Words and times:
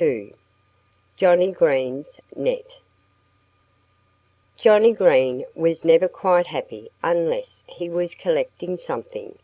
II 0.00 0.32
JOHNNIE 1.18 1.52
GREEN'S 1.52 2.18
NET 2.34 2.78
JOHNNIE 4.56 4.94
GREEN 4.94 5.44
was 5.54 5.84
never 5.84 6.08
quite 6.08 6.46
happy 6.46 6.90
unless 7.04 7.62
he 7.68 7.90
was 7.90 8.14
collecting 8.14 8.78
something. 8.78 9.38